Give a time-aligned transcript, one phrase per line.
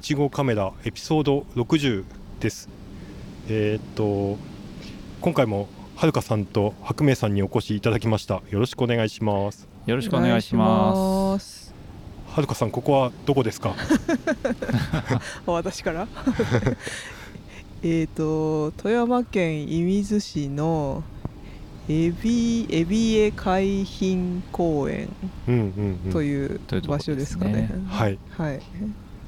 [0.00, 2.04] 1号カメラエピソード60
[2.40, 2.68] です。
[3.48, 4.38] えー、っと
[5.20, 8.42] 今回もはるかさんと白明さんにお越しいただきました。
[8.50, 9.66] よろしくお願いします。
[9.86, 11.74] よろしくお願いします。
[12.28, 13.74] はるかさんここはどこですか？
[15.46, 16.06] 私から？
[17.82, 21.02] えっと富山県射水市の
[21.88, 25.08] エビエビエ海浜公園
[26.12, 27.52] という場所ですかね。
[27.52, 27.70] ね。
[27.88, 28.60] はい、はい、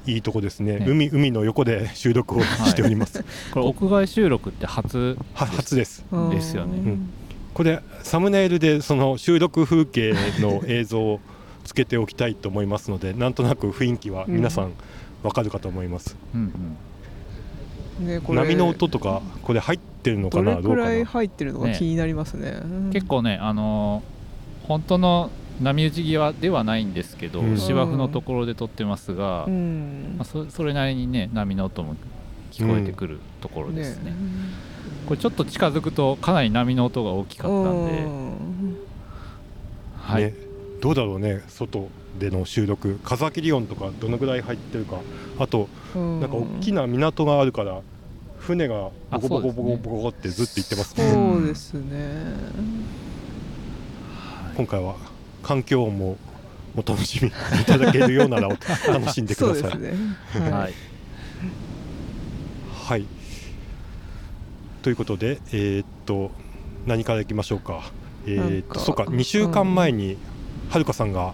[0.09, 3.19] いいとこですね、ね、海海の横で収録をしております。
[3.19, 6.03] はい、これ屋外収録って初初です。
[6.31, 6.77] ですよね。
[6.77, 7.09] うん、
[7.53, 11.19] これサムネイルでその収録風景の映像を
[11.63, 14.71] つけておきたいと思いますので、なんとなく雰囲気は皆さん
[15.23, 16.17] わかるかと思います。
[16.33, 16.77] うん
[18.01, 18.07] うん。
[18.07, 20.61] ね、波の音とかこれ入ってるのかな？
[20.61, 31.95] どれくらい入ってるのか気になりますね、ね、結構ねあのー、本当の波打ち際ではないんですけど、うん、芝生のところで撮ってますが、うん、まあ、そそれなりにね波の音も
[32.51, 34.11] 聞こえてくるところですね。
[34.11, 34.17] うん。
[34.17, 34.21] ね、
[35.05, 38.75] これちょっと近づくとかなり波の音が大きかったんで、
[39.97, 40.33] はい、ね、
[40.81, 42.99] どうだろうね外での収録。
[43.03, 44.99] 風切り音とかどのぐらい入ってるか。
[45.37, 47.81] あと、なんか大きな港があるから
[48.39, 51.11] 船がボコボコボコボコってずっと行ってますね。
[51.11, 51.99] そうですね。
[54.55, 54.95] 今回は
[55.43, 56.17] 環境音も
[56.75, 58.49] お楽しみいただけるようなら
[58.87, 59.79] 楽しんでください。
[59.79, 59.93] ね、
[60.33, 60.73] はい、
[62.85, 63.05] はい、
[64.81, 66.31] ということで、えー、っと
[66.85, 67.91] 何からいきましょうか。
[68.25, 70.17] えー、っとそうか2週間前に
[70.69, 71.33] はるかさんが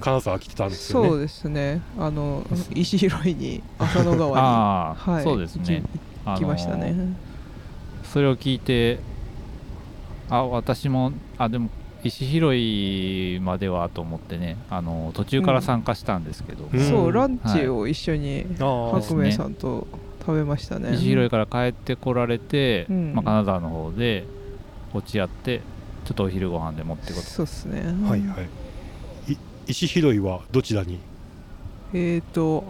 [0.00, 1.08] 金沢来てたんですよね。
[1.08, 1.80] そうですね。
[1.98, 5.82] あの石拾いに浅野川にはい、そうですね。
[6.24, 6.94] 行きましたね。
[8.04, 8.98] それを聞いて、
[10.28, 11.70] あ私もあでも
[12.04, 12.56] 石拾
[13.36, 19.86] いまではと思ってねあの途中から参加したんですけど、うん、そうランチを一緒に白明さんと
[20.20, 24.24] 食べましたね、石拾いから帰ってこられて、うん、まあ、金沢の方で
[24.94, 25.62] 落ち合って
[26.04, 27.80] ちょっとお昼ご飯で持ってこそうですね。
[28.08, 28.48] はいはい。
[29.66, 30.98] 石拾いはどちらに？
[31.92, 32.64] えっ、ー、と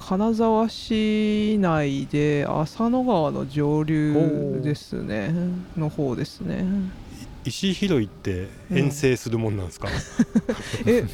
[0.00, 5.34] 金沢市内で浅野川の上流ですね。
[5.76, 6.64] の方ですね
[7.46, 11.04] 石拾いって遠征するもんなんですか、うん、え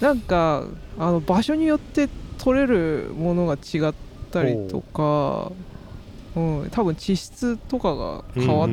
[0.00, 0.66] なんか
[0.98, 2.08] あの場所によって
[2.38, 3.94] 取れるものが違っ
[4.30, 5.52] たりとか、
[6.36, 8.68] うん、多分地質とかが変わ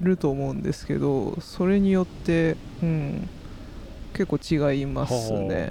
[0.00, 3.28] ると思うんですけど、それによって、うん、
[4.12, 5.70] 結構違いますね。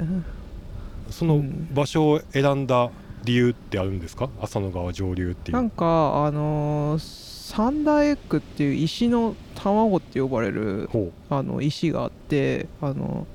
[1.09, 1.43] その
[1.73, 2.89] 場所を選んだ
[3.23, 4.29] 理由ってあるんですか？
[4.41, 5.55] 浅野川上流っていう。
[5.55, 10.87] なんかあのーサンダーエッグっていう石の卵って呼ばれる
[11.31, 13.25] あの石があってあの、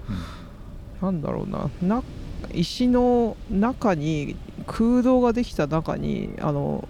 [1.03, 1.69] うん、なんだろうな。
[1.83, 2.05] な
[2.53, 4.37] 石の中に
[4.69, 6.87] 空洞ができた中にあの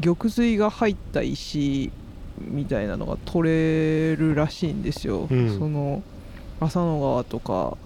[0.00, 1.90] 玉髄が入った石
[2.38, 6.04] みたいなのが取れるらしいんですよ、うん、その
[6.60, 7.76] 浅野川とか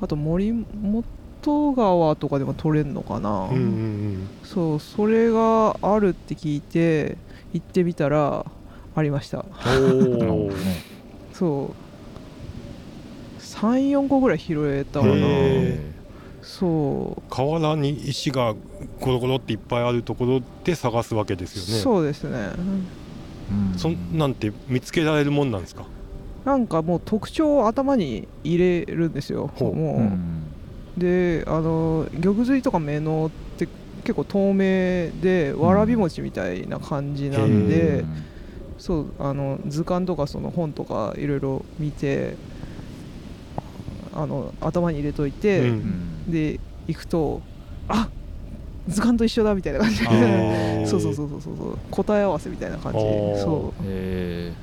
[0.00, 1.04] あと森本
[1.42, 7.16] 川とかでも取れるのかな、うんうんうん、そうそれがあるって聞いて
[7.52, 8.44] 行ってみたら
[8.94, 9.44] ありました。
[11.32, 13.40] そう。
[13.40, 15.14] 34個ぐらい拾えたかな。
[16.42, 17.22] そう。
[17.30, 18.54] 河原に石が
[19.00, 21.82] ゴロゴロっていっぱいあるところで探すわけですよね。
[21.82, 22.50] そうですね、
[23.72, 25.84] うん、そんなんて見つけられるもんなんですか？
[26.44, 29.50] なんかもう特徴を頭に入れるんですよ。
[29.60, 30.37] もう、うん、
[30.98, 33.68] であの玉髄とか目のって
[34.04, 38.24] 結構透明でわらび餅みたいな感じなんで、うん、
[38.78, 42.36] そうあの図鑑とかその本とかいろいろ見て
[44.14, 47.42] あの頭に入れといて、うん、で行くと
[47.88, 48.08] あ
[48.88, 50.00] 図鑑と一緒だみたいな感じ。
[50.00, 51.78] で そうそうそうそうそう。
[51.90, 52.98] 答え合わせみたいな感じ。
[52.98, 53.84] そう。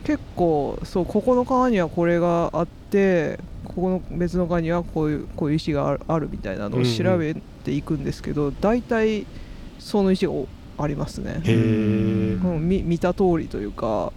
[0.04, 3.40] 結構そうここの川にはこれがあって
[3.76, 9.26] ここの別の川にはこういうこういう石があるみたいなのを調べていくんですけど、うんうん、大体
[9.80, 10.32] その石が
[10.78, 14.14] ありますね、うん、見見た通りというか、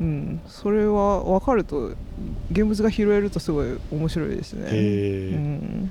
[0.00, 1.92] うん、それは分かると
[2.50, 4.70] 現物が拾えるとすごい面白いですね。
[4.70, 4.74] う
[5.36, 5.90] ん、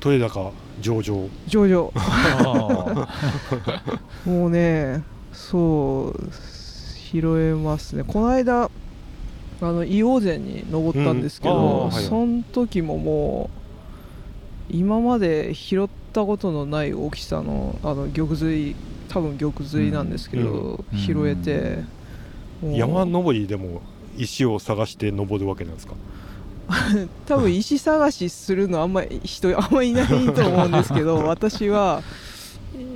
[0.00, 1.02] 取れ高上。
[1.02, 1.68] 々上。
[1.68, 3.08] 々
[4.24, 5.02] もうね
[5.32, 6.30] そう
[7.12, 8.04] 拾えますね。
[8.04, 8.70] この間
[9.60, 13.50] あの硫黄山に登ったんですけど、うん、その時もも
[14.70, 18.74] う今まで拾ったことのない大きさのあの玉髄
[19.08, 21.84] 多分玉髄なんですけど、うん、拾えて、
[22.62, 23.80] 山登りでも
[24.18, 25.94] 石を探して登るわけなんですか？
[27.26, 32.02] 多分石探しするのあんまり人あんまりいないと思うんですけど 私は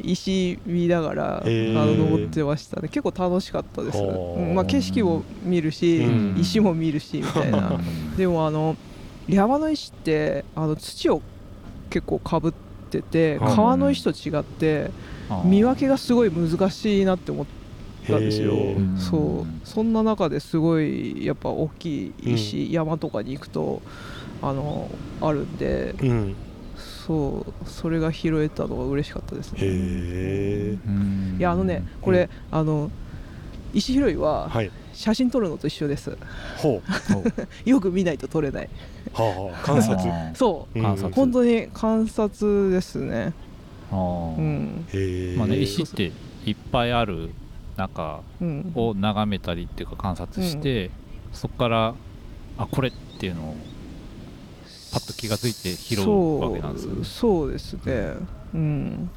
[0.02, 2.88] 石見ながら、あの登ってましたね。
[2.88, 4.40] 結構楽しかったです、う。
[4.40, 4.54] ん。
[4.54, 6.06] まあ、景色も見るし、
[6.38, 7.78] 石も見るしみたいな。
[8.16, 8.76] でもあの
[9.28, 11.22] 山の石ってあの土を
[11.88, 12.52] 結構かぶっ
[12.90, 14.90] てて川の石と違って
[15.44, 17.46] 見分けがすごい難しいなって思っ
[18.06, 18.54] たんですよ。
[18.98, 19.68] そう。
[19.68, 23.82] そんな中ですごいやっぱ大きい石、うん、山とかに行くと
[24.42, 24.90] あの
[25.20, 26.34] あるんで、うん、
[27.10, 29.58] そうそれが拾えたのが嬉しかったですね。
[29.62, 30.78] へえ
[31.38, 32.88] いやあのねこれ、あの
[33.74, 34.48] 石拾いは
[34.92, 36.16] 写真撮るのと一緒です、
[36.58, 36.82] ほう。
[37.68, 38.68] よく見ないと撮れない。
[39.12, 40.08] はあ、観察。
[40.36, 40.80] そう。
[40.80, 41.12] 観察。
[41.12, 43.32] 本当に観察ですね。
[43.90, 46.12] あ、うん、へまあね石って
[46.46, 47.30] いっぱいある
[47.76, 48.20] 中
[48.76, 50.92] を眺めたりっていうか観察して、うん、
[51.32, 51.94] そこから
[52.56, 53.56] あこれっていうのを
[54.92, 57.04] パッと気が付いて拾うわけなんですよね。
[57.04, 58.14] そうですね。
[58.54, 59.10] うん。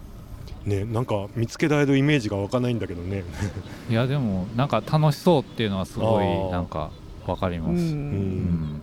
[0.66, 3.24] ねなんか見つけられるイメージが湧かないんだけどね。
[3.90, 6.92] いやでもなんか楽しそうっていうのはすごいなんか
[7.26, 8.82] 分かります、うん、うん、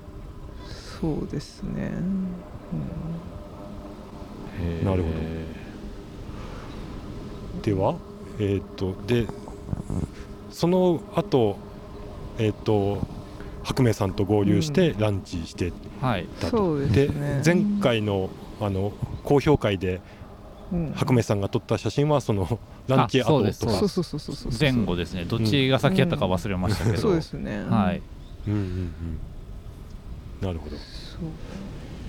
[1.01, 1.93] そうですね、
[4.63, 5.15] うん、なるほど。
[7.63, 7.97] では
[8.39, 9.27] えっ、とで
[10.51, 11.57] その後
[12.39, 12.99] えっ、と
[13.71, 15.73] 白明さんと合流してランチして
[16.41, 18.31] たと、うんはい、で、ね、前回の
[18.61, 18.93] あの
[19.25, 20.01] 高評会で
[20.95, 22.59] 白明さんが撮った写真はその
[22.89, 23.73] ランチ後とか。
[24.59, 25.25] 前後ですね。
[25.25, 28.03] どっちが先やったか忘れましたけど、そうですねはい
[28.47, 30.47] うんうんうん。
[30.47, 30.77] なるほど。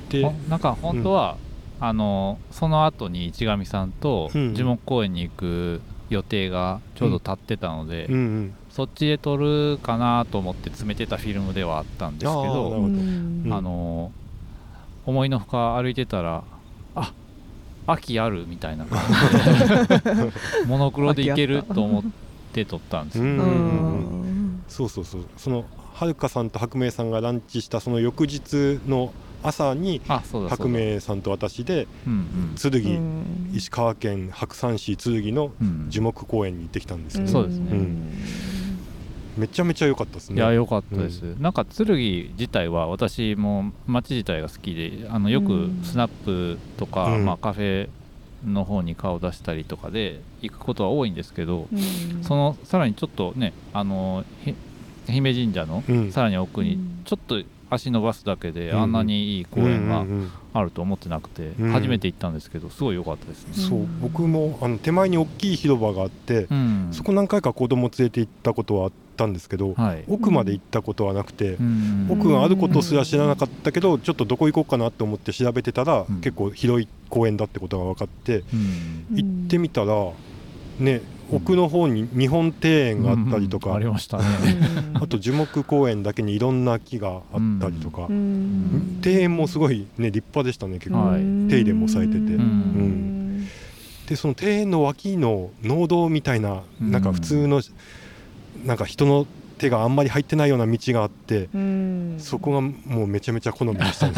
[0.10, 1.38] でなんか本当は、
[1.80, 12.90] うん、あのその後に市上さんと樹木公園に行く予定がちょうど立ってたので、うんうんうん、そっちで撮るかなと思って詰めてたフィルムではあったんですけど
[13.56, 14.12] あの
[15.06, 16.44] 思いのほか歩いてたら
[16.96, 17.14] あ
[17.88, 18.86] 秋あるみたいな。
[18.86, 20.32] 感じで
[20.68, 22.04] モノクロでいけると思っ
[22.54, 23.24] て撮ったんですよ、
[24.70, 25.26] そうそうそう。
[25.38, 29.12] そのはるかさんと白明さんがランチしたその翌日の
[29.44, 31.88] 朝に白明さんと私で
[32.72, 35.52] 剣石川県白山市剣の
[35.90, 37.72] 樹木公園に行ってきたんですけど、そうですね、
[39.38, 40.38] めちゃめちゃ良かったですね。
[40.38, 47.90] いや良かったです、うん、なんか剣自体は私も街自体が好きであのよくスナップとか、うん、まあ、カフェ
[48.46, 54.26] の方に顔出したりとかで行くことは多いんですけど、うん、そのさらにちょっとねあの
[55.08, 60.06] 姫神社のさらに奥にちょっと足伸ばすだけであんなにいい公園が
[60.54, 63.88] あると思ってなくて初めて行ったんですけどすごい良かったですね、そう。
[64.02, 66.48] 僕もあの手前に大きい広場があって、
[66.92, 71.58] そこ何回か子供連れて行ったことはあったんですけど、はい、奥まで行ったことはなくて、
[72.10, 78.44] 奥があることすら知らなかったけどちょっとどこ行こうかなと思って調べてたら、結構広い公園だってことが分かって、
[79.14, 80.12] 行ってみたら
[80.80, 81.02] ね
[81.32, 84.24] 奥の方に日本庭園があったりとか、ありましたね。
[84.96, 91.14] あと樹木公園だけにいろんな木があったりとか、庭園もすごいね立派でしたね結構、
[91.50, 93.48] 手入れもされてて、うん。
[94.08, 97.62] でその庭園の脇の農道みたいななんか普通の
[98.66, 99.26] なんか人の
[99.58, 101.48] 手があんまり入ってないような道があって、
[102.18, 104.14] そこがもうめちゃめちゃ好みでしたね。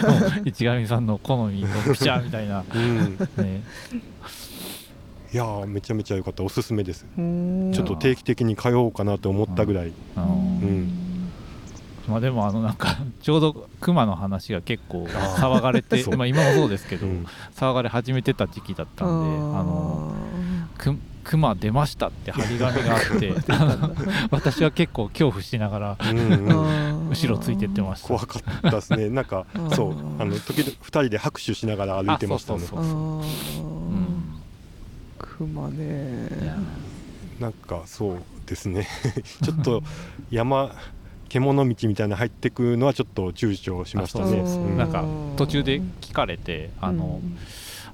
[0.44, 3.16] 市上さんの好みのピチャーみたいな、うん。
[3.36, 3.62] ね、
[5.32, 6.42] いやめちゃめちゃ良かった。
[6.42, 7.04] おすすめです。
[7.16, 10.90] ちょっと定期的に通おうかなと思ったぐらい、うん、
[12.08, 20.14] まあでもあのなんか ちょうど熊の話が結構騒がれてまあ今もそうですけど、うん、騒がれ始めてた時期だったんであの
[20.78, 23.34] く熊出ましたって張り紙があって
[24.30, 28.08] 私は結構恐怖しながら、うんうん、後ろついてってました。
[28.08, 29.10] 怖かったですね。
[29.10, 29.44] なんか
[29.74, 29.94] そう。
[30.18, 32.60] あの時々2人で拍手しながら歩いてましたね
[35.38, 36.28] 熊ね
[37.38, 38.88] なんかそうですね。
[39.44, 39.82] ちょっと
[40.30, 40.74] 山
[41.28, 44.74] 獣道みたいな入ってくのはちょっと躊躇しましたね、う。
[44.74, 45.04] ん、なんか
[45.36, 47.38] 途中で聞かれてあの、うん、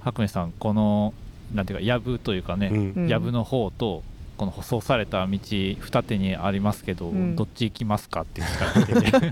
[0.02, 1.12] 白明さんこの
[1.52, 2.70] なんていうか藪というかね、
[3.08, 4.02] 藪、うん、の方と
[4.36, 9.30] この舗装された道二手にありますけど、うん、どっち行きますかって聞かれてて。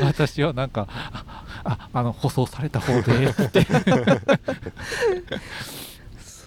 [0.02, 3.66] 私はなんかああの舗装された方でって。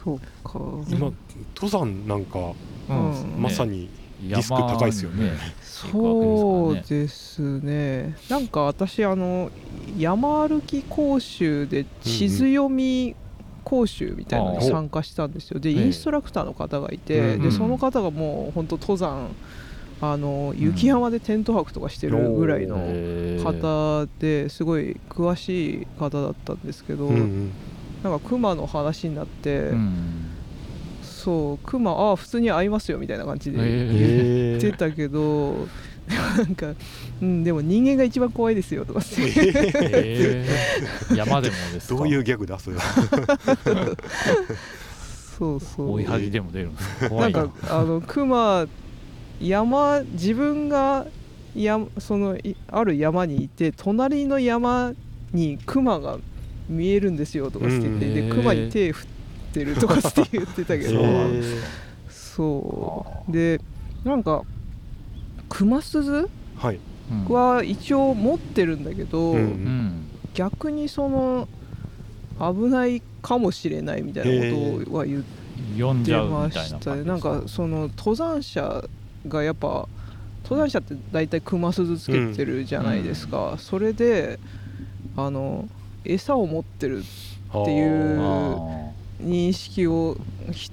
[0.08, 0.60] そうか。
[0.90, 1.12] 今
[1.56, 2.54] 登山なんか、
[2.90, 3.90] うん、まさに
[4.22, 5.34] リスク高いですよね。
[5.62, 8.16] そうですね。
[8.30, 9.52] なんか私あの
[9.98, 13.16] 山歩き講習で地図読み
[13.64, 19.30] 講習みたいなのに参加したんですよ、でインストラクターの方がいて、でその方がもう本当登山
[20.00, 22.78] あの雪山でテント泊とかしてるぐらいの
[23.44, 27.52] 方ですごい詳しい方だったんですけど、なん
[28.04, 30.27] か熊の話になって、うん、
[31.28, 35.68] そう熊ああ普通に会いますよみたいな感じで言ってたけど、
[36.08, 36.74] なんか、
[37.22, 42.82] うん、でも人間が一番怖いですよとかって、えー、山でもですどういうギャグだそれは。
[45.38, 45.92] そうそう。
[45.96, 48.66] 追いはぎでも出るんですなんかあの熊
[49.42, 51.08] 山自分が
[51.54, 52.38] やその
[52.70, 54.94] ある山にいて隣の山
[55.34, 56.20] に熊が
[56.70, 59.17] 見えるんですよとかって言って、うん、で熊に手振って
[59.64, 61.02] るとかって言ってたけど。
[62.10, 63.60] そうで
[64.04, 64.44] なんか
[65.50, 66.30] 熊鈴？
[67.30, 71.48] は一応持ってるんだけど、うん、逆にその
[72.40, 77.04] 危ないかもしれないみたいなことは言ってましたね。
[77.04, 78.84] なんかその登山者
[79.28, 79.88] がやっぱ
[80.44, 84.40] 登山者って大体熊鈴つけてるじゃないですか、うん、それで
[85.16, 85.68] あの
[86.06, 87.02] 餌を持ってるっ
[87.66, 88.87] ていう
[89.22, 90.18] 認識を
[90.54, 90.72] し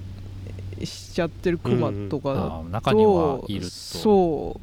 [1.13, 3.71] ちゃってるクマとかだと、うん、中にはいると。
[3.71, 4.59] そ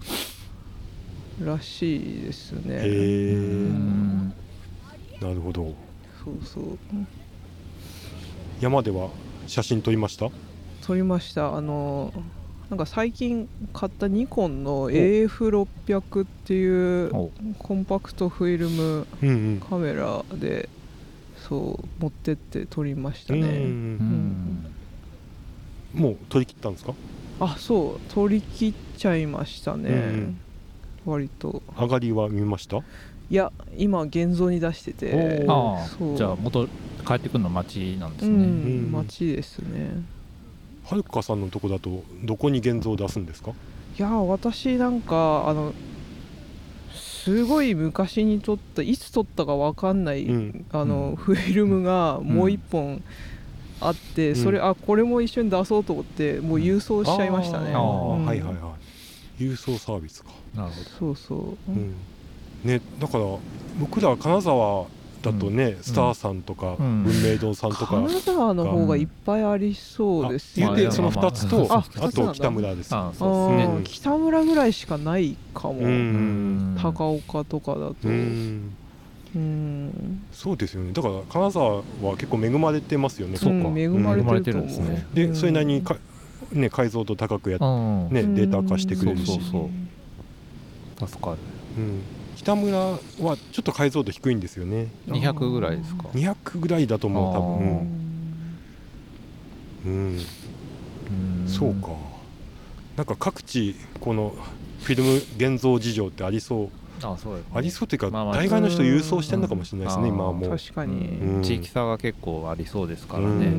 [1.40, 1.46] う。
[1.46, 2.76] らしいですね。
[2.76, 3.68] へえ
[5.20, 5.74] なるほど。
[6.24, 6.78] そうそう。
[8.60, 9.08] 山では
[9.46, 10.30] 写真撮りました？
[10.86, 11.56] 撮りました。
[11.56, 12.12] あの
[12.70, 17.10] なんか最近買ったニコンの AF600 っていう
[17.58, 19.06] コンパクトフィルム
[19.68, 20.68] カメラで
[21.52, 24.64] そう持ってって撮りましたね、うん、
[25.92, 26.94] もう撮り切ったんですか？
[27.40, 30.40] あそう撮り切っちゃいましたね、うん、
[31.04, 31.62] 割と。
[31.78, 32.78] 上がりは見ました？
[32.78, 32.82] い
[33.28, 35.44] や今現像に出してて。
[35.46, 36.66] あじゃあ元
[37.06, 38.38] 帰ってくるの町なんですね、う
[38.88, 39.90] ん、町ですね。
[40.86, 43.50] はるかさんのとこだとどこに現像を出すんですか？
[43.98, 45.74] いや私なんかあの
[47.24, 53.00] すごい昔に撮ったいつ撮ったか分かんない、うん、あの、うん、フィルムがもう一本
[53.80, 58.74] あって、うん、それあこれも一緒に出そうと思ってもう郵送しちゃいましたね、はいはいは
[59.38, 59.42] い。
[59.42, 60.30] 郵送サービスか。
[60.54, 60.90] なるほど。
[60.98, 63.24] そうそう、ねだから
[63.78, 64.86] 僕ら金沢
[65.22, 67.86] だとね、スターさんとか、文明堂さんとか。
[67.86, 72.92] 金沢の方がいっぱいありそうですよねその2つとあと北村です。
[73.84, 75.80] 北村ぐらいしかないかも。
[76.76, 77.96] 高岡とかだと。
[78.04, 78.72] うん。
[80.32, 80.92] そうですよね。
[80.92, 81.82] だから金沢は
[82.18, 83.72] 結構恵まれてますよね、そうか。
[83.74, 85.96] 恵まれてるんですねでそれなりにか、
[86.50, 89.40] ね、解像度高くや、ね、データ化してくれるし。
[90.98, 91.38] 助かる、
[91.78, 92.02] うん
[92.42, 94.88] 北村はちょっと解像度低いんですよね。
[95.06, 96.08] 200ぐらいですか。
[96.08, 98.02] 200ぐらいだと思う多分。
[99.84, 100.20] うん、
[101.44, 101.88] うん、そうか。
[102.96, 104.34] なんか各地この
[104.82, 106.68] フィルム現像事情ってありそう。
[107.04, 110.50] あそう、ね、ありそうっていうか、まあまあ、大概の人郵送してんのかもしれないですね、今はもう。
[110.50, 113.52] 確かに、うん、地域差が結構ありそうですからね。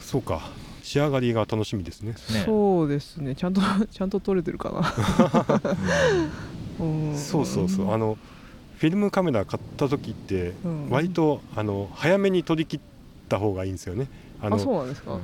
[0.00, 0.50] そうか
[0.84, 2.10] 仕上がりが楽しみですね。
[2.10, 2.16] ね。
[2.44, 3.34] そうですね。
[3.34, 4.82] ちゃんと ちゃんと撮れてるかな。
[7.16, 7.92] そうそうそう。
[7.92, 8.18] あの
[8.76, 10.52] フィルムカメラ買った時って
[10.90, 12.80] 割と、あの早めに撮り切っ
[13.30, 14.08] た方がいいんですよね。
[14.42, 15.18] あのそうなんですか、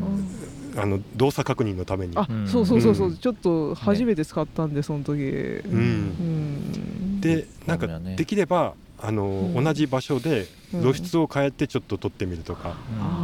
[0.76, 2.16] あの動作確認のために。
[2.16, 7.20] あ、そうそうそうそう、ちょっと初めて使ったんで、その時、うん。
[7.20, 7.86] でなんか
[8.16, 12.76] できればあの、同じ場所で露出を変えてちょっと撮ってみるとか、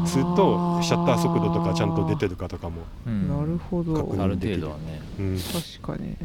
[0.06, 3.96] するとシャッター速度とかちゃんと出てるかとかもなるほど。
[4.18, 6.16] ある程度はね、うん、確かに、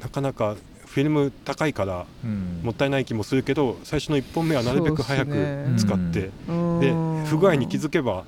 [0.00, 2.06] なかなかフィルム高いから
[2.62, 6.30] もったいない気もするけど最初の1本目はなるべく早く使って、で
[7.26, 8.24] 不具合に気づけば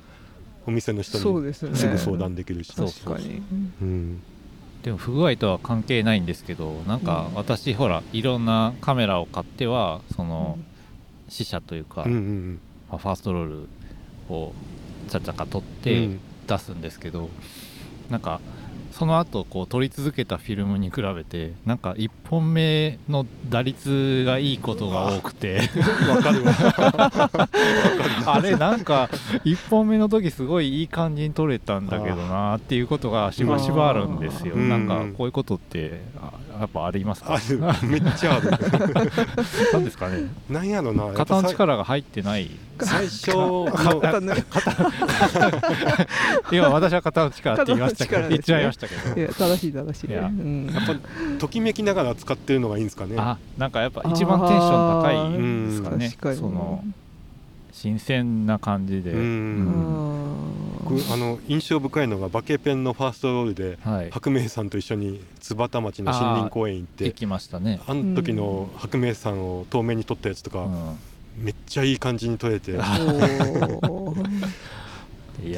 [0.67, 3.41] お店の人にすぐ相談できるし、確かに、
[3.81, 4.21] うん
[4.83, 10.57] でも不具合とは関係ないんですけどなんか私、ほらいろんなカメラを買ってはその
[11.27, 13.69] 試写というか、まあ、ファーストロール
[14.29, 14.53] を
[15.09, 16.09] ちゃちゃか撮って
[16.47, 17.29] 出すんですけど、
[18.09, 18.39] なんか
[18.99, 25.61] その後こう撮り続けたフィルムに比べてなんか1本目の打率がいいことが多くて。
[26.09, 26.51] わかるわ。
[28.27, 29.09] あれなんか
[29.45, 34.57] 1本目の時すごいいい感じに撮れたんだけどなっていうことがしばしばあるんですよ。
[34.57, 36.01] なんかこういうことって
[36.59, 37.39] やっぱありますか？
[37.83, 38.51] めっちゃある。
[39.71, 40.29] なんですかね。
[40.49, 42.49] なんやろな肩の力が入ってない
[42.85, 43.67] 最初の
[46.51, 49.19] 今私は肩の力って言いましたけど、言っちゃいましたけど。
[49.19, 50.27] いや正しい正しい、や。
[50.27, 50.31] っ
[50.87, 50.95] ぱ
[51.39, 53.15] ときめきながら使ってるのがいいんですかね。
[53.17, 56.35] あなんかやっぱ一番テンション高いですかね。
[56.35, 56.83] その
[57.71, 59.19] 新鮮な感じで、僕
[61.13, 67.79] あの印象深いのがバケペンのファーストロールで、はい、白明さんと一緒に津幡町の森林公園行って行きましたね。
[67.87, 70.97] あの時の白明さんを遠目に撮ったやつとか、うん、
[71.39, 72.73] めっちゃいい感じに撮れて。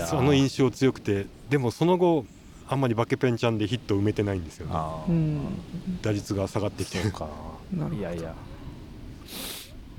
[0.08, 1.26] その印象強くて。
[1.50, 2.26] でもその後
[2.68, 4.68] あんまりバケペンちゃんでヒット埋めてないんですよ。
[5.08, 5.42] ね
[6.02, 7.04] 打率が下がってきて。
[7.04, 7.28] るか
[7.74, 8.34] いやいや、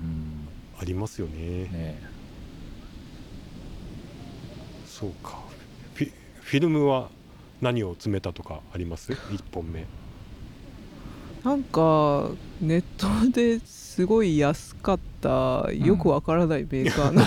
[0.01, 0.49] うん、
[0.81, 1.65] ありますよね。
[1.65, 2.01] ね。
[4.87, 5.41] そうか。
[5.95, 7.11] フィフィルムは
[7.61, 9.85] 何を詰めたとかあります？1本目。
[11.45, 13.59] なんかネットで
[13.95, 17.25] すごい安かったよくわからないメーカーの、う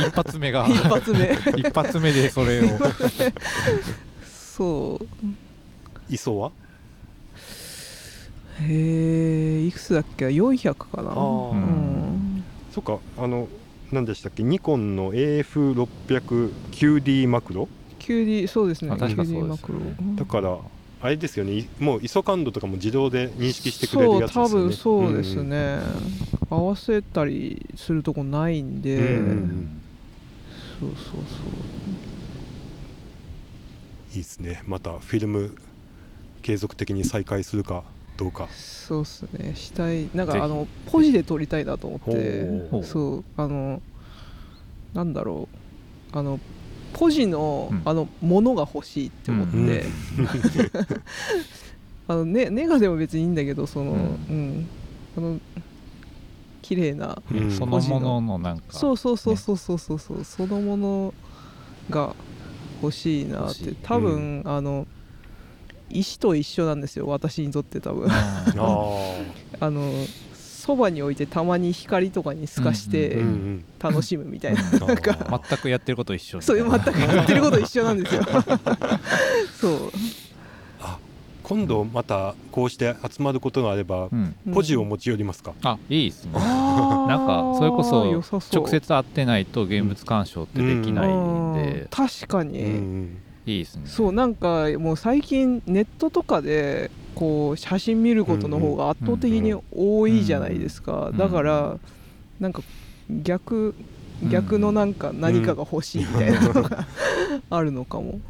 [0.00, 0.66] ん、一発目が。
[0.66, 1.36] 一発目。
[1.60, 2.68] 一発目でそれを。
[4.24, 5.06] そう。
[6.08, 6.50] 磯は？
[8.62, 11.12] へえいくつだっけ？400かな？
[11.14, 12.42] あ、うん、
[12.72, 13.48] そっかあの
[13.92, 14.42] 何でしたっけ？
[14.42, 17.68] ニコンの AF600QD マクロ
[17.98, 18.96] ？QD そうですね。
[18.96, 19.62] 確かそうです。
[20.16, 20.56] だから
[21.00, 21.68] あれですよね。
[21.78, 24.48] もう ISO 感度とかも自動で認識してくれるやつですよね。
[24.48, 25.78] そう多分そうですね、
[26.50, 29.80] うん、合わせたりするとこないんで、うんうんうん、
[30.80, 31.22] そうそうそう。
[34.12, 34.62] いいですね。
[34.66, 35.56] またフィルム
[36.42, 37.84] 継続的に再開するか
[38.16, 38.48] どうか。
[38.50, 39.54] そうっすね。
[39.54, 40.08] したい。
[40.14, 42.84] なんかあのポジで撮りたいなと思って。
[42.84, 43.24] そう。
[43.36, 43.80] あの
[44.94, 45.48] なんだろ
[46.12, 46.18] う。
[46.18, 46.40] あの
[46.92, 49.82] ポジの,、あのものが欲しいって思って、うん、
[52.08, 53.94] あのねネガでも別にいいんだけどその、う
[54.32, 54.66] ん、
[55.16, 55.38] あの
[56.68, 58.64] 綺麗な、うん、そのもののなんか。
[58.68, 59.98] そうそうそうそうそうそう。
[59.98, 61.14] そう、ね、そのもの
[61.88, 62.14] が
[62.82, 63.72] 欲しいなって。
[63.82, 64.86] 多分、あの
[65.88, 67.06] 石と一緒なんですよ。
[67.06, 68.08] 私にとって多分。
[68.10, 68.52] あ
[69.70, 69.90] の
[70.68, 73.22] そばに置いてたまに光とかに透かして
[73.78, 74.62] 楽しむみたいな。
[74.62, 78.22] 全くやってること一緒そう全くやってること一緒なんですよ。
[79.58, 79.92] そう。
[80.82, 80.98] あ
[81.42, 86.32] 今度またこうして集まることがあれば、うん、ポジを持ち寄りますか、あいいですね。
[86.34, 88.04] なんかそれこそ
[88.54, 93.18] 直接会ってないと現物鑑賞ってできないんで、確かに、うん
[93.52, 93.82] いいですね。
[93.86, 101.78] そうなんかもう最近ネットとかでこう写真見ることの方が圧倒的に多いじゃないですか、だから
[102.40, 102.62] なんか
[103.22, 103.74] 逆
[104.30, 106.86] 逆のなんか何かが欲しいみたいなのが
[107.50, 108.20] あるのかも。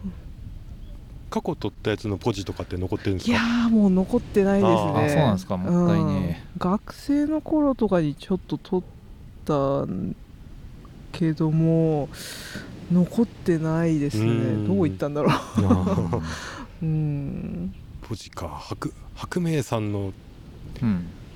[1.30, 3.32] 過去撮ったやつのポジとかって残ってるんですか？
[3.32, 4.78] いやもう残ってないですね。
[4.78, 5.56] あそうなんですか。
[5.58, 8.82] もったいね、うん、学生の頃とかにちょっと撮っ
[9.44, 9.86] た
[11.12, 12.08] けども
[12.92, 14.66] 残ってないですね。
[14.66, 15.34] どういったんだろう。
[16.82, 17.74] うん。
[18.02, 18.48] ポジか。
[18.60, 20.12] 白白明さんの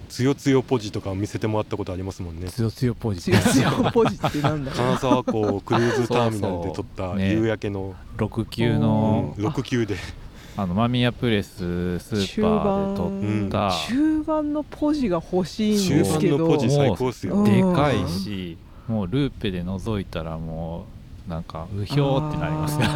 [0.08, 2.48] つよつよポジとか見せてもらったことありますもんね。
[2.48, 3.20] つよつよポジ。
[3.20, 4.72] つよつよポジってなんだ。
[4.76, 7.94] 金沢港クルーズターミナルで撮った夕焼けの。
[8.18, 9.34] 6級の。
[9.38, 9.96] 6級で。
[10.54, 13.74] あの間宮プレススーパーで撮った。
[13.88, 14.52] 中盤。
[14.52, 16.36] のポジが欲しいんですけど。
[16.36, 17.44] 中盤のポジ最高っすよ。
[17.44, 22.86] でかいしもうルーペで覗いたらもうなんかうひょーってなりますね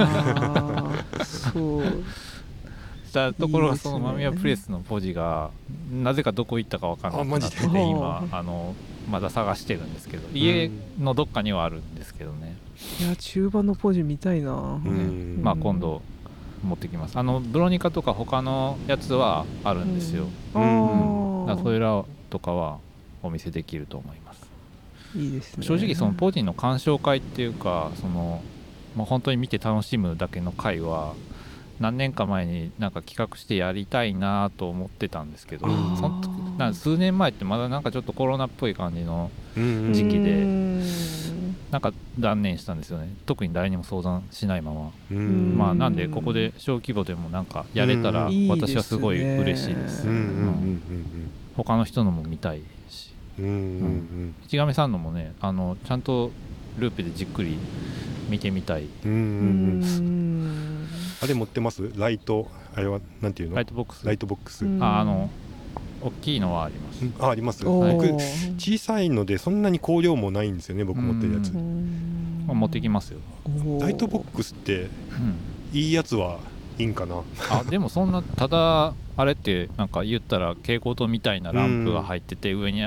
[1.53, 1.83] そう。
[3.07, 5.51] したところがその間宮プレスのポジが
[5.91, 8.75] なぜかどこ行ったか分かんなくなって今あの
[9.11, 12.57] まだ探してるんですけど家のどっかにはあるんですけどね。
[13.01, 14.91] いや中盤のポジ見たいな、ね、
[15.41, 16.03] まあ今度
[16.62, 17.17] 持ってきます。
[17.17, 22.79] あのブロニカとか他のやつはあるんですよ、うん、うん、それらとかは
[23.23, 24.46] お見せできると思います
[25.17, 25.65] いいですね。
[25.65, 28.43] 正直そのポジの鑑賞会っていうかその、
[28.95, 31.15] まあ、本当に見て楽しむだけの会は
[31.81, 36.21] 何年か前になんか企画してやりたいなと思ってたんですけどその
[36.59, 40.47] な数年前ってまだなんかちょっとコロナっぽい感じの時期で
[41.71, 43.13] なんか断念したんですよね。
[43.27, 44.93] 特に誰にも相談しないまま。
[45.11, 50.07] まあなんでここで小規模でもなんかやれたら私はすごい嬉しいです。
[51.57, 52.63] 他の人のも見たいう
[53.42, 56.31] ん市亀さんのもねあのちゃんと
[56.79, 57.59] ループでじっくり
[58.29, 58.88] 見てみたい。
[61.22, 61.90] あれ持ってます？
[61.96, 62.49] ライト？
[62.75, 63.57] あれはなんていうの？
[63.57, 64.07] ライトボックス。
[64.07, 64.66] ライトボックス。
[64.81, 65.31] ああの
[66.03, 67.05] 大きいのはあります。
[67.20, 67.64] ああります？
[67.64, 68.05] 僕
[68.59, 71.53] 小さいのでそんなに光量もないんですよね僕持ってるやつ。
[71.53, 73.20] 持ってきますよ。
[73.81, 74.88] ライトボックスって、
[75.72, 76.38] いいやつは
[76.79, 77.22] いいんかな？
[77.51, 82.85] あでもそんなただあれってなんか言ったら蛍光灯みたいなランプが入ってて上に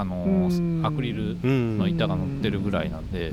[0.00, 0.50] あの
[0.82, 3.32] アクリルの板が乗ってるぐらいなんで、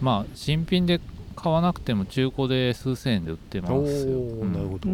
[0.00, 1.00] まあ新品で
[1.34, 4.88] 買わなくても中古で数千円で売ってますよ、うん、なるほど。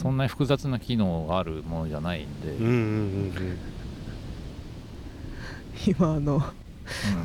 [0.00, 3.58] そんなに複雑な機能があるものじゃないんで、うんうんうんうん、
[5.86, 6.42] 今あの、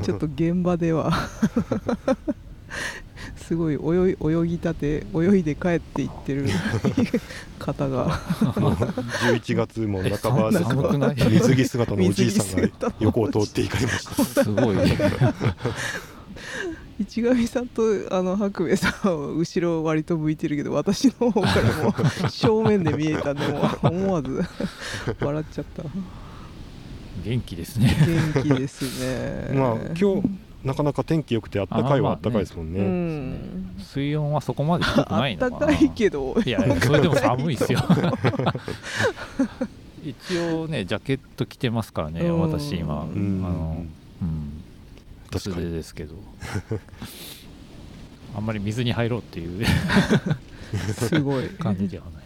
[0.04, 1.12] ちょっと現場では
[3.52, 6.48] すごい泳い泳ぎたて泳いで帰っていってる
[7.60, 8.08] 方が。
[8.08, 10.52] 11月も半ば
[11.14, 12.70] で水着姿のおじいさんが
[13.02, 14.46] 横を通っていかれました。
[14.46, 14.78] すごい
[17.06, 21.74] 市上さんとあの白兵衛さんは後ろ割と向いてるけど私の方から
[22.24, 24.46] も正面で見えたんでも思わず
[25.20, 25.84] 笑っちゃった。
[27.26, 27.98] 元気ですね。
[28.34, 29.50] 元気ですね。
[29.60, 32.86] まあ今日なかなか天気良くてあったかいはあったかいですもんね、ね。
[32.86, 35.56] うん、水温はそこまで低くないのかな。
[35.56, 36.36] あったかいけど。
[36.46, 37.80] いやそれでも寒いですよ。
[40.04, 43.86] 一応ねジャケット着てますからね、私今、うん、あの
[44.22, 44.64] うん。
[45.34, 46.16] 薄手ですけど。
[48.36, 49.66] あんまり水に入ろうっていう。
[50.94, 51.50] すごい。
[51.50, 52.24] 感じではない。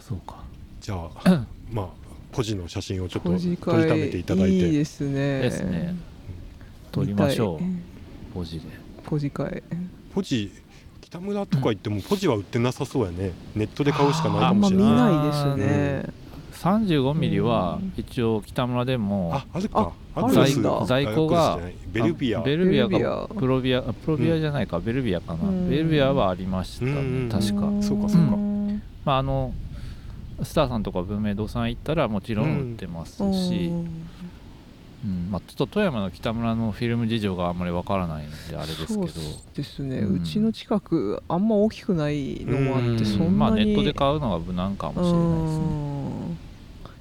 [0.00, 0.42] そうか。
[0.80, 1.88] じゃあまあ
[2.32, 4.54] ポジの写真をちょっと撮りためていただいて。
[4.54, 5.42] いいですね。
[5.42, 5.94] ですね
[6.90, 8.34] 撮りましょう。
[8.34, 8.66] ポジで。
[9.04, 9.62] ポジ会
[10.14, 10.52] ポジ
[11.00, 14.86] 北村とか行ってもポジは売ってなさそうやね、ネットで買うしかないかもしれない。
[14.88, 16.12] あんま見ないですね、
[16.52, 19.92] 35ミリは一応北村でもああるか。
[20.34, 20.52] 在
[20.86, 21.58] 在庫が
[21.92, 22.42] ベルビア。
[22.42, 27.70] ベルビアかプロビアプロビアじゃないか、ベルビアかな、ベルビアはありましたね、確か。
[27.80, 28.36] そうかそうか、
[29.04, 29.54] まああの
[30.42, 33.70] スターさんとか文明堂さん行ったらもちろん売ってますし、
[35.04, 35.30] うん。
[35.30, 39.06] まあ、ちょっと富山の北村のフィルム事情があんまりわからないんであれですけど。
[39.54, 46.48] ですね、うん、ちの近くあんま大きくないのもあってそんなに、まあ、ネットで買うのが無難かもしれないですね。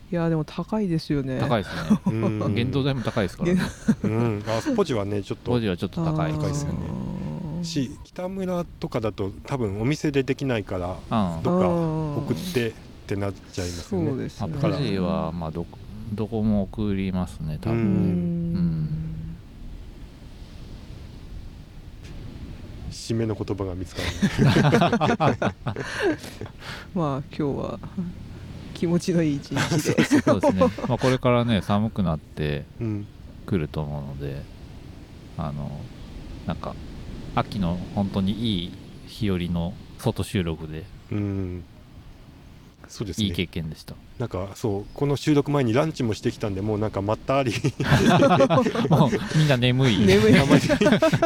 [0.10, 1.38] いやでも高いですよね。
[1.38, 1.82] 高いですね。
[2.06, 3.62] 原動代も高いですからね。
[4.04, 4.44] うん。
[4.48, 6.32] あポジはねちょっとポジはちょっと高い。
[6.32, 6.80] 高いですよね。
[7.64, 10.96] し北村とかだと多分お店でできないから
[11.44, 12.74] どっか送ってっ
[13.08, 14.08] てなっちゃいますね。
[14.08, 14.54] そうですね。
[14.62, 15.66] ポジはまあど
[16.14, 18.54] どこも送りますね多分。
[18.54, 19.08] ねうん。
[22.92, 24.08] 締めの言葉が見つかる
[26.94, 27.80] まあ今日は
[28.74, 30.04] 気持ちのいい一日で。
[30.04, 32.66] そうですね、まあ、これからね寒くなって
[33.46, 34.44] くると思うので、
[35.38, 35.72] うん、あの
[36.46, 36.76] なんか
[37.36, 38.72] 秋の本当にいい
[39.08, 41.64] 日和の外収録で、うん、
[42.90, 43.96] そうですね、いい経験でした。
[44.20, 47.54] なんかそうこの収録前にランチもしてきたんでもうなんかまったり。
[49.36, 50.06] みんな眠い。
[50.06, 50.34] 眠い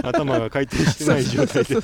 [0.03, 1.75] 頭が回転してない状態で。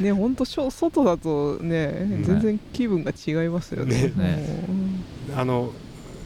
[0.00, 4.12] ね本当外だとね全然気分が違いますよね。
[4.16, 4.64] ね。
[5.36, 5.72] あの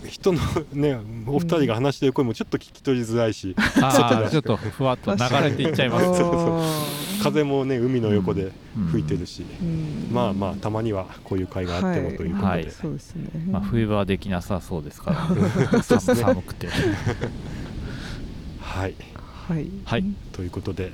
[0.09, 0.41] 人の
[0.73, 6.07] ねお二人が話してる声もちょっと聞き取りづらいし、 ちょっとふわっと流れていっちゃいます。
[6.07, 8.53] そうそう風もね海の横で
[8.91, 9.45] 吹いてるし、
[10.13, 12.65] まあまあたまにはこういう会があってもということで、はい。
[12.65, 12.71] は
[13.51, 15.29] まあ、冬場はできなさそうですか
[15.73, 15.83] ら。
[15.83, 16.69] 寒くて。
[18.61, 18.95] はい、
[19.49, 20.93] はい、はい、ということで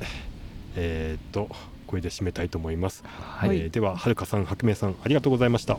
[0.77, 1.49] えー、っと
[1.87, 5.79] これで締めたいと思います、はい、えー、でははるかさん白明さんありがとうございました。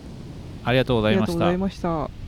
[0.64, 2.25] ありがとうございました